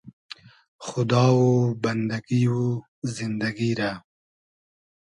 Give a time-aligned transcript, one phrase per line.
[0.85, 1.43] خودا و
[1.81, 2.59] بئندئگی و
[3.15, 3.91] زیندئگی رۂ